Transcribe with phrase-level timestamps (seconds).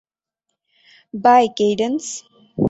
[1.13, 2.03] By, cadence.